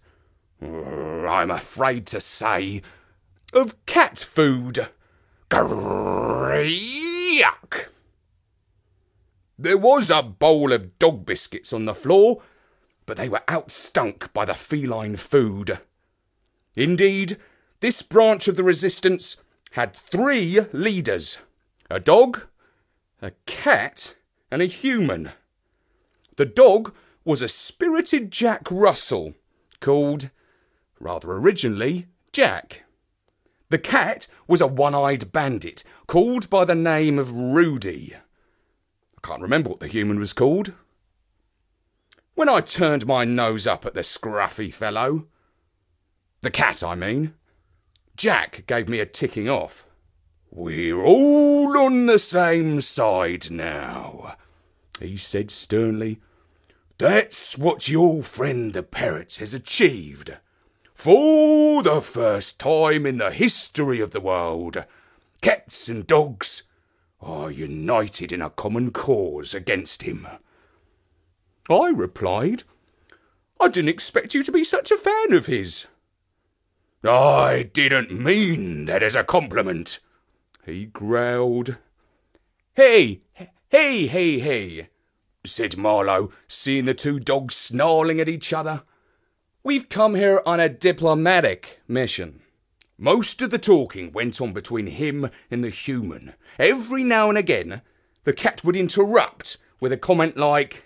I'm 0.62 1.50
afraid 1.50 2.06
to 2.08 2.20
say, 2.20 2.82
of 3.52 3.86
cat 3.86 4.18
food. 4.18 4.88
Yuck! 5.50 7.88
There 9.58 9.78
was 9.78 10.10
a 10.10 10.22
bowl 10.22 10.72
of 10.72 10.98
dog 10.98 11.26
biscuits 11.26 11.72
on 11.72 11.84
the 11.84 11.94
floor, 11.94 12.42
but 13.06 13.16
they 13.16 13.28
were 13.28 13.42
outstunk 13.48 14.32
by 14.32 14.44
the 14.44 14.54
feline 14.54 15.16
food. 15.16 15.78
Indeed, 16.74 17.38
this 17.80 18.02
branch 18.02 18.48
of 18.48 18.56
the 18.56 18.64
resistance 18.64 19.36
had 19.72 19.94
three 19.94 20.60
leaders 20.72 21.38
a 21.90 22.00
dog, 22.00 22.46
a 23.20 23.32
cat, 23.46 24.14
and 24.50 24.62
a 24.62 24.66
human. 24.66 25.32
The 26.36 26.46
dog 26.46 26.94
was 27.24 27.42
a 27.42 27.48
spirited 27.48 28.30
Jack 28.30 28.62
Russell, 28.70 29.34
called, 29.80 30.30
rather 30.98 31.32
originally, 31.32 32.06
Jack. 32.32 32.84
The 33.70 33.78
cat 33.78 34.26
was 34.46 34.60
a 34.60 34.66
one 34.66 34.94
eyed 34.94 35.32
bandit, 35.32 35.84
called 36.06 36.48
by 36.48 36.64
the 36.64 36.74
name 36.74 37.18
of 37.18 37.32
Rudy. 37.32 38.14
I 38.14 39.26
can't 39.26 39.42
remember 39.42 39.70
what 39.70 39.80
the 39.80 39.88
human 39.88 40.18
was 40.18 40.32
called. 40.32 40.72
When 42.34 42.48
I 42.48 42.60
turned 42.60 43.06
my 43.06 43.24
nose 43.24 43.64
up 43.64 43.86
at 43.86 43.94
the 43.94 44.00
scruffy 44.00 44.74
fellow, 44.74 45.26
the 46.40 46.50
cat, 46.50 46.82
I 46.82 46.96
mean, 46.96 47.34
Jack 48.16 48.64
gave 48.66 48.88
me 48.88 48.98
a 48.98 49.06
ticking 49.06 49.48
off. 49.48 49.86
We're 50.50 51.00
all 51.00 51.78
on 51.78 52.06
the 52.06 52.18
same 52.18 52.80
side 52.80 53.52
now, 53.52 54.36
he 55.00 55.16
said 55.16 55.52
sternly. 55.52 56.20
That's 56.98 57.56
what 57.56 57.88
your 57.88 58.24
friend 58.24 58.72
the 58.72 58.82
parrot 58.82 59.36
has 59.36 59.54
achieved. 59.54 60.36
For 60.92 61.84
the 61.84 62.00
first 62.00 62.58
time 62.58 63.06
in 63.06 63.18
the 63.18 63.30
history 63.30 64.00
of 64.00 64.10
the 64.10 64.20
world, 64.20 64.84
cats 65.40 65.88
and 65.88 66.04
dogs 66.04 66.64
are 67.20 67.50
united 67.50 68.32
in 68.32 68.42
a 68.42 68.50
common 68.50 68.90
cause 68.90 69.54
against 69.54 70.02
him. 70.02 70.26
I 71.68 71.88
replied, 71.88 72.64
I 73.58 73.68
didn't 73.68 73.88
expect 73.88 74.34
you 74.34 74.42
to 74.42 74.52
be 74.52 74.64
such 74.64 74.90
a 74.90 74.98
fan 74.98 75.32
of 75.32 75.46
his. 75.46 75.86
I 77.02 77.70
didn't 77.72 78.10
mean 78.10 78.86
that 78.86 79.02
as 79.02 79.14
a 79.14 79.24
compliment, 79.24 80.00
he 80.64 80.86
growled. 80.86 81.76
Hey, 82.74 83.20
hey, 83.70 84.06
hey, 84.06 84.38
hey, 84.38 84.88
said 85.44 85.76
Marlowe, 85.76 86.30
seeing 86.48 86.86
the 86.86 86.94
two 86.94 87.20
dogs 87.20 87.54
snarling 87.54 88.20
at 88.20 88.28
each 88.28 88.52
other. 88.52 88.82
We've 89.62 89.88
come 89.88 90.14
here 90.14 90.42
on 90.44 90.60
a 90.60 90.68
diplomatic 90.68 91.80
mission. 91.88 92.40
Most 92.98 93.42
of 93.42 93.50
the 93.50 93.58
talking 93.58 94.12
went 94.12 94.40
on 94.40 94.52
between 94.52 94.86
him 94.86 95.30
and 95.50 95.64
the 95.64 95.70
human. 95.70 96.34
Every 96.58 97.02
now 97.02 97.28
and 97.28 97.36
again, 97.38 97.82
the 98.24 98.32
cat 98.32 98.62
would 98.64 98.76
interrupt 98.76 99.56
with 99.80 99.92
a 99.92 99.96
comment 99.96 100.36
like, 100.36 100.83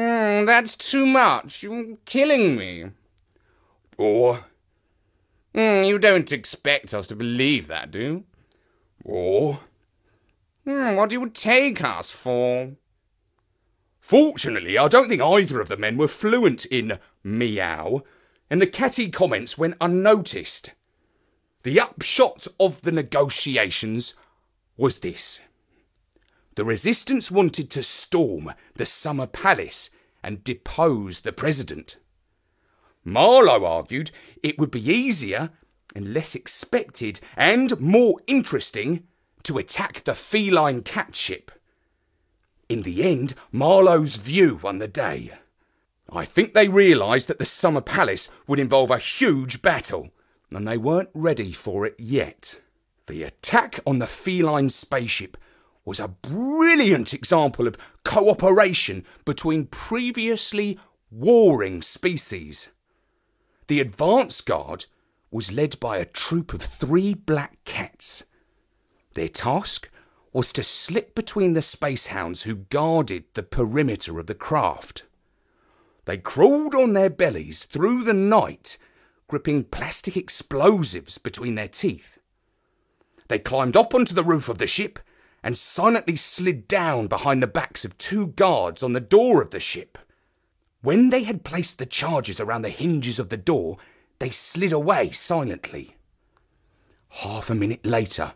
mm, 0.00 0.46
That's 0.46 0.76
too 0.76 1.06
much. 1.06 1.62
You're 1.62 1.96
killing 2.04 2.56
me. 2.56 2.86
Or, 3.96 4.44
mm, 5.54 5.86
You 5.86 5.98
don't 5.98 6.32
expect 6.32 6.94
us 6.94 7.06
to 7.08 7.16
believe 7.16 7.66
that, 7.68 7.90
do 7.90 7.98
you? 7.98 8.24
Or, 9.04 9.60
mm, 10.66 10.96
What 10.96 11.10
do 11.10 11.20
you 11.20 11.28
take 11.28 11.82
us 11.82 12.10
for? 12.10 12.72
Fortunately, 14.00 14.76
I 14.76 14.88
don't 14.88 15.08
think 15.08 15.22
either 15.22 15.60
of 15.60 15.68
the 15.68 15.76
men 15.76 15.96
were 15.96 16.08
fluent 16.08 16.64
in 16.66 16.98
meow, 17.22 18.02
and 18.48 18.60
the 18.60 18.66
catty 18.66 19.08
comments 19.08 19.56
went 19.56 19.76
unnoticed. 19.80 20.72
The 21.62 21.78
upshot 21.78 22.48
of 22.58 22.82
the 22.82 22.90
negotiations 22.90 24.14
was 24.76 25.00
this. 25.00 25.40
The 26.56 26.64
resistance 26.64 27.30
wanted 27.30 27.70
to 27.70 27.82
storm 27.82 28.52
the 28.74 28.86
summer 28.86 29.26
palace 29.26 29.90
and 30.22 30.44
depose 30.44 31.20
the 31.20 31.32
president. 31.32 31.96
Marlowe 33.04 33.64
argued 33.64 34.10
it 34.42 34.58
would 34.58 34.70
be 34.70 34.88
easier 34.88 35.50
and 35.94 36.12
less 36.12 36.34
expected 36.34 37.20
and 37.36 37.80
more 37.80 38.20
interesting 38.26 39.04
to 39.42 39.58
attack 39.58 40.04
the 40.04 40.14
feline 40.14 40.82
cat 40.82 41.14
ship. 41.14 41.50
In 42.68 42.82
the 42.82 43.02
end, 43.02 43.34
Marlowe's 43.50 44.16
view 44.16 44.60
won 44.62 44.78
the 44.78 44.88
day. 44.88 45.32
I 46.12 46.24
think 46.24 46.54
they 46.54 46.68
realised 46.68 47.28
that 47.28 47.38
the 47.38 47.44
Summer 47.44 47.80
Palace 47.80 48.28
would 48.46 48.58
involve 48.58 48.90
a 48.90 48.98
huge 48.98 49.62
battle, 49.62 50.10
and 50.50 50.66
they 50.66 50.76
weren't 50.76 51.10
ready 51.14 51.52
for 51.52 51.86
it 51.86 51.94
yet. 51.98 52.60
The 53.06 53.22
attack 53.22 53.80
on 53.86 53.98
the 53.98 54.06
feline 54.06 54.68
spaceship 54.68 55.36
was 55.90 55.98
a 55.98 56.06
brilliant 56.06 57.12
example 57.12 57.66
of 57.66 57.76
cooperation 58.04 59.04
between 59.24 59.66
previously 59.66 60.78
warring 61.10 61.82
species. 61.82 62.68
The 63.66 63.80
advance 63.80 64.40
guard 64.40 64.86
was 65.32 65.50
led 65.50 65.80
by 65.80 65.96
a 65.96 66.04
troop 66.04 66.54
of 66.54 66.62
three 66.62 67.12
black 67.12 67.58
cats. 67.64 68.22
Their 69.14 69.26
task 69.26 69.90
was 70.32 70.52
to 70.52 70.62
slip 70.62 71.12
between 71.16 71.54
the 71.54 71.60
space 71.60 72.06
hounds 72.06 72.44
who 72.44 72.54
guarded 72.54 73.24
the 73.34 73.42
perimeter 73.42 74.20
of 74.20 74.28
the 74.28 74.34
craft. 74.34 75.02
They 76.04 76.18
crawled 76.18 76.76
on 76.76 76.92
their 76.92 77.10
bellies 77.10 77.64
through 77.64 78.04
the 78.04 78.14
night, 78.14 78.78
gripping 79.26 79.64
plastic 79.64 80.16
explosives 80.16 81.18
between 81.18 81.56
their 81.56 81.66
teeth. 81.66 82.18
They 83.26 83.40
climbed 83.40 83.76
up 83.76 83.92
onto 83.92 84.14
the 84.14 84.22
roof 84.22 84.48
of 84.48 84.58
the 84.58 84.68
ship 84.68 85.00
and 85.42 85.56
silently 85.56 86.16
slid 86.16 86.68
down 86.68 87.06
behind 87.06 87.42
the 87.42 87.46
backs 87.46 87.84
of 87.84 87.96
two 87.98 88.28
guards 88.28 88.82
on 88.82 88.92
the 88.92 89.00
door 89.00 89.40
of 89.40 89.50
the 89.50 89.60
ship. 89.60 89.98
When 90.82 91.10
they 91.10 91.24
had 91.24 91.44
placed 91.44 91.78
the 91.78 91.86
charges 91.86 92.40
around 92.40 92.62
the 92.62 92.70
hinges 92.70 93.18
of 93.18 93.28
the 93.28 93.36
door, 93.36 93.78
they 94.18 94.30
slid 94.30 94.72
away 94.72 95.10
silently. 95.10 95.96
Half 97.08 97.50
a 97.50 97.54
minute 97.54 97.84
later, 97.84 98.34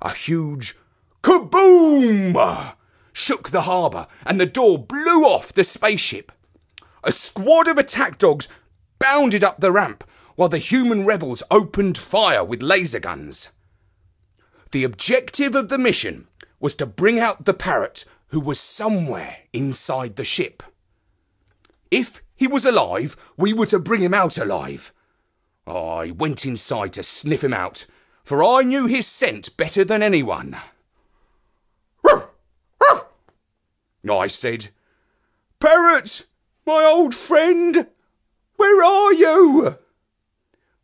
a 0.00 0.12
huge 0.14 0.76
Kaboom! 1.22 2.74
Shook 3.14 3.50
the 3.50 3.62
harbour, 3.62 4.06
and 4.26 4.38
the 4.38 4.46
door 4.46 4.78
blew 4.78 5.24
off 5.24 5.54
the 5.54 5.64
spaceship. 5.64 6.30
A 7.02 7.12
squad 7.12 7.66
of 7.66 7.78
attack 7.78 8.18
dogs 8.18 8.48
bounded 8.98 9.42
up 9.42 9.60
the 9.60 9.72
ramp 9.72 10.04
while 10.36 10.48
the 10.48 10.58
human 10.58 11.06
rebels 11.06 11.42
opened 11.50 11.96
fire 11.96 12.44
with 12.44 12.62
laser 12.62 12.98
guns. 12.98 13.50
The 14.72 14.84
objective 14.84 15.54
of 15.54 15.68
the 15.68 15.78
mission 15.78 16.26
was 16.64 16.74
to 16.74 16.86
bring 16.86 17.20
out 17.20 17.44
the 17.44 17.52
parrot 17.52 18.06
who 18.28 18.40
was 18.40 18.58
somewhere 18.58 19.36
inside 19.52 20.16
the 20.16 20.24
ship. 20.24 20.62
If 21.90 22.22
he 22.34 22.46
was 22.46 22.64
alive, 22.64 23.18
we 23.36 23.52
were 23.52 23.66
to 23.66 23.78
bring 23.78 24.00
him 24.00 24.14
out 24.14 24.38
alive. 24.38 24.90
I 25.66 26.12
went 26.16 26.46
inside 26.46 26.94
to 26.94 27.02
sniff 27.02 27.44
him 27.44 27.52
out, 27.52 27.84
for 28.22 28.42
I 28.42 28.62
knew 28.62 28.86
his 28.86 29.06
scent 29.06 29.54
better 29.58 29.84
than 29.84 30.02
anyone. 30.02 30.56
I 34.10 34.26
said, 34.28 34.68
Parrot, 35.60 36.24
my 36.64 36.82
old 36.82 37.14
friend, 37.14 37.88
where 38.56 38.82
are 38.82 39.12
you? 39.12 39.76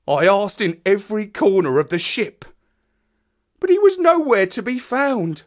I 0.06 0.26
asked 0.26 0.60
in 0.60 0.82
every 0.84 1.26
corner 1.26 1.78
of 1.78 1.88
the 1.88 1.98
ship, 1.98 2.44
but 3.58 3.70
he 3.70 3.78
was 3.78 3.96
nowhere 3.96 4.44
to 4.48 4.60
be 4.60 4.78
found. 4.78 5.44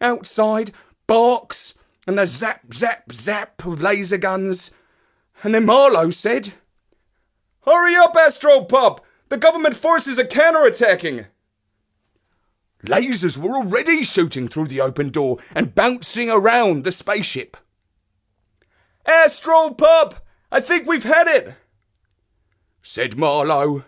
Outside, 0.00 0.72
barks 1.06 1.74
and 2.06 2.18
a 2.18 2.26
zap, 2.26 2.72
zap, 2.72 3.12
zap 3.12 3.64
of 3.64 3.80
laser 3.80 4.18
guns. 4.18 4.72
And 5.42 5.54
then 5.54 5.66
Marlowe 5.66 6.10
said, 6.10 6.54
Hurry 7.64 7.94
up, 7.96 8.14
Astropup! 8.14 9.00
The 9.28 9.36
government 9.36 9.76
forces 9.76 10.18
are 10.18 10.24
counter-attacking! 10.24 11.26
Lasers 12.84 13.36
were 13.36 13.54
already 13.54 14.02
shooting 14.02 14.48
through 14.48 14.68
the 14.68 14.80
open 14.80 15.10
door 15.10 15.38
and 15.54 15.74
bouncing 15.74 16.30
around 16.30 16.84
the 16.84 16.92
spaceship. 16.92 17.56
Astropup! 19.06 20.16
I 20.50 20.60
think 20.60 20.86
we've 20.86 21.04
had 21.04 21.28
it! 21.28 21.54
said 22.82 23.16
Marlowe. 23.16 23.84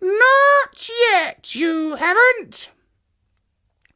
Not 0.00 0.90
yet, 1.10 1.54
you 1.54 1.96
haven't, 1.96 2.70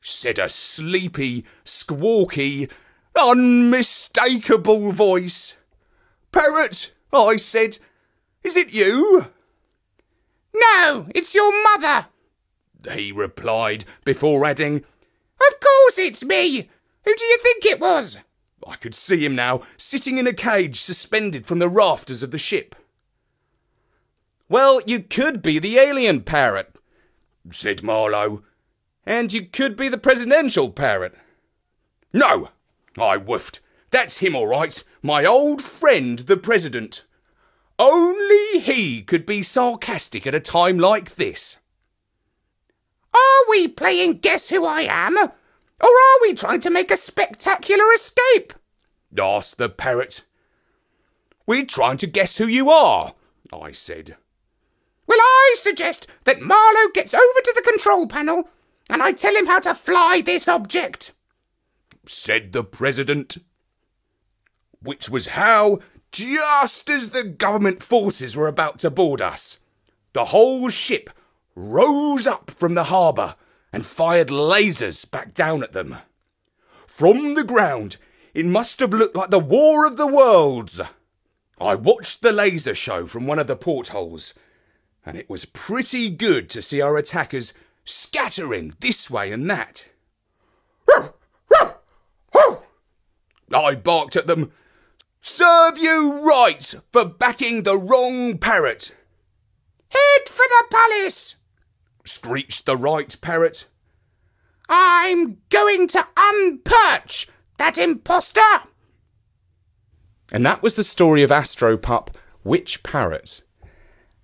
said 0.03 0.39
a 0.39 0.49
sleepy, 0.49 1.45
squawky, 1.65 2.69
unmistakable 3.17 4.93
voice. 4.93 5.57
Parrot, 6.33 6.93
I 7.13 7.37
said, 7.37 7.79
is 8.43 8.57
it 8.57 8.73
you? 8.73 9.29
No, 10.55 11.07
it's 11.15 11.35
your 11.35 11.53
mother, 11.63 12.09
he 12.91 13.13
replied, 13.13 13.85
before 14.05 14.45
adding, 14.45 14.77
Of 14.77 15.61
course 15.61 15.99
it's 15.99 16.25
me! 16.25 16.69
Who 17.05 17.15
do 17.17 17.25
you 17.25 17.39
think 17.39 17.65
it 17.65 17.81
was? 17.81 18.19
I 18.67 18.77
could 18.77 18.95
see 18.95 19.25
him 19.25 19.35
now, 19.35 19.63
sitting 19.77 20.19
in 20.19 20.27
a 20.27 20.33
cage 20.33 20.81
suspended 20.81 21.47
from 21.47 21.59
the 21.59 21.69
rafters 21.69 22.23
of 22.23 22.31
the 22.31 22.39
ship. 22.39 22.75
Well, 24.49 24.81
you 24.87 25.01
could 25.01 25.43
be 25.43 25.59
the 25.59 25.79
alien 25.79 26.23
parrot, 26.23 26.77
said 27.51 27.83
Marlowe. 27.83 28.43
And 29.05 29.33
you 29.33 29.47
could 29.47 29.77
be 29.77 29.89
the 29.89 29.99
presidential 29.99 30.71
parrot. 30.71 31.15
No, 32.13 32.51
I 32.97 33.19
woofed. 33.19 33.61
That's 33.91 34.19
him 34.19 34.35
all 34.35 34.47
right, 34.47 34.83
my 35.03 35.25
old 35.25 35.61
friend 35.61 36.19
the 36.21 36.37
president. 36.37 37.05
Only 37.79 38.61
he 38.61 39.03
could 39.03 39.27
be 39.27 39.43
sarcastic 39.43 40.27
at 40.27 40.35
a 40.35 40.41
time 40.41 40.79
like 40.79 41.17
this. 41.17 41.57
Are 43.15 43.51
we 43.51 43.69
playing 43.69 44.19
Guess 44.19 44.51
Who 44.51 44.65
I 44.65 44.83
Am? 44.83 45.17
Or 45.19 45.89
are 45.89 46.19
we 46.23 46.35
trying 46.35 46.61
to 46.61 46.71
make 46.71 46.91
a 46.91 46.97
spectacular 46.97 47.93
escape? 47.95 48.53
asked 49.19 49.59
the 49.59 49.69
parrot. 49.69 50.23
We're 51.47 51.67
trying 51.67 51.97
to 51.99 52.07
guess 52.07 52.39
who 52.39 52.47
you 52.47 52.71
are, 52.71 53.15
I 53.53 53.73
said. 53.73 54.17
Well, 55.07 55.19
I 55.21 55.57
suggest 55.59 56.07
that 56.25 56.41
Marlowe 56.41 56.91
gets 56.95 57.13
over 57.13 57.41
to 57.43 57.53
the 57.55 57.69
control 57.69 58.07
panel 58.07 58.49
and 58.93 59.03
I 59.03 59.13
tell 59.13 59.35
him 59.35 59.47
how 59.47 59.59
to 59.61 59.75
fly 59.75 60.21
this 60.21 60.47
object, 60.47 61.13
said 62.05 62.53
the 62.53 62.63
president. 62.63 63.39
Which 64.83 65.09
was 65.09 65.29
how, 65.29 65.79
just 66.11 66.91
as 66.91 67.11
the 67.11 67.25
government 67.25 67.83
forces 67.83 68.37
were 68.37 68.49
about 68.49 68.79
to 68.81 68.91
board 68.91 69.23
us, 69.23 69.59
the 70.13 70.27
whole 70.27 70.69
ship 70.69 71.09
rose 71.55 72.27
up 72.27 72.51
from 72.51 72.75
the 72.75 72.85
harbour 72.85 73.37
and 73.73 73.87
fired 73.87 74.29
lasers 74.29 75.11
back 75.11 75.33
down 75.33 75.63
at 75.63 75.73
them. 75.73 75.97
From 76.87 77.35
the 77.35 77.45
ground, 77.45 77.97
It 78.35 78.47
must 78.47 78.81
have 78.81 78.95
looked 78.95 79.17
like 79.17 79.31
the 79.31 79.39
War 79.39 79.87
of 79.87 79.97
the 79.97 80.07
Worlds. 80.07 80.81
I 81.61 81.75
watched 81.75 82.23
the 82.23 82.33
laser 82.33 82.75
show 82.75 83.07
from 83.07 83.27
one 83.27 83.39
of 83.39 83.47
the 83.47 83.57
portholes, 83.57 84.35
and 85.05 85.17
it 85.17 85.29
was 85.29 85.45
pretty 85.45 86.09
good 86.09 86.49
to 86.51 86.63
see 86.63 86.81
our 86.81 86.97
attackers 86.97 87.53
scattering 87.85 88.75
this 88.81 89.11
way 89.11 89.33
and 89.33 89.49
that. 89.51 89.89
I 93.55 93.75
barked 93.75 94.17
at 94.17 94.27
them. 94.27 94.53
Serve 95.21 95.79
you 95.79 96.21
right 96.21 96.75
for 96.93 97.05
backing 97.05 97.63
the 97.63 97.79
wrong 97.79 98.39
parrot, 98.39 98.95
Head 99.89 100.29
for 100.29 100.45
the 100.49 100.65
palace! 100.71 101.37
screeched 102.05 102.67
the 102.67 102.77
right 102.77 103.15
parrot. 103.21 103.67
I'm 104.69 105.39
going 105.51 105.87
to 105.89 106.07
unperch 106.17 107.27
that 107.59 107.79
impostor! 107.79 108.41
And 110.33 110.45
that 110.47 110.63
was 110.63 110.77
the 110.77 110.85
story 110.85 111.23
of 111.23 111.31
Astropup, 111.31 112.09
Which 112.43 112.83
Parrot? 112.83 113.43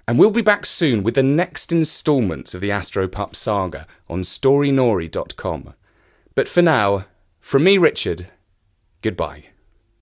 And 0.09 0.19
we'll 0.19 0.31
be 0.31 0.41
back 0.41 0.65
soon 0.65 1.03
with 1.03 1.17
the 1.17 1.23
next 1.23 1.71
instalment 1.71 2.55
of 2.55 2.63
the 2.63 2.71
Astropup 2.71 3.37
saga 3.37 3.87
on 4.09 4.25
storynory.com. 4.25 5.75
But 6.35 6.49
for 6.49 6.63
now, 6.63 7.05
from 7.41 7.65
me, 7.65 7.77
Richard, 7.77 8.29
goodbye. 9.03 9.45